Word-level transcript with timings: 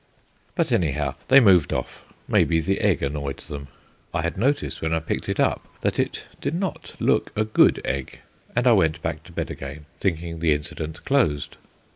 But, 0.55 0.71
anyhow, 0.71 1.13
they 1.27 1.39
moved 1.39 1.71
off; 1.71 2.03
maybe 2.27 2.59
the 2.59 2.81
egg 2.81 3.03
annoyed 3.03 3.37
them. 3.37 3.67
I 4.15 4.23
had 4.23 4.35
noticed 4.35 4.81
when 4.81 4.95
I 4.95 4.99
picked 4.99 5.29
it 5.29 5.39
up 5.39 5.67
that 5.81 5.99
it 5.99 6.25
did 6.41 6.55
not 6.55 6.95
look 6.99 7.29
a 7.35 7.45
good 7.45 7.79
egg; 7.85 8.17
and 8.55 8.65
I 8.65 8.71
went 8.71 9.03
back 9.03 9.21
to 9.25 9.31
bed 9.31 9.51
again, 9.51 9.85
thinking 9.99 10.39
the 10.39 10.53
incident 10.55 11.05
closed. 11.05 11.55